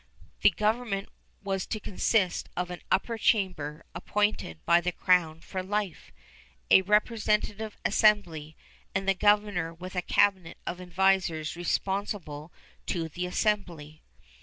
The 0.41 0.49
government 0.49 1.09
was 1.43 1.67
to 1.67 1.79
consist 1.79 2.49
of 2.57 2.71
an 2.71 2.81
Upper 2.91 3.19
Chamber 3.19 3.85
appointed 3.93 4.57
by 4.65 4.81
the 4.81 4.91
Crown 4.91 5.41
for 5.41 5.61
life, 5.61 6.11
a 6.71 6.81
representative 6.81 7.77
assembly, 7.85 8.57
and 8.95 9.07
the 9.07 9.13
governor 9.13 9.71
with 9.75 9.95
a 9.95 10.01
cabinet 10.01 10.57
of 10.65 10.81
advisers 10.81 11.55
responsible 11.55 12.51
to 12.87 13.09
the 13.09 13.27
assembly. 13.27 14.01